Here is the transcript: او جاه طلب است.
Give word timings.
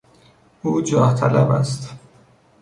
او 0.63 0.81
جاه 0.81 1.13
طلب 1.15 1.51
است. 1.51 1.89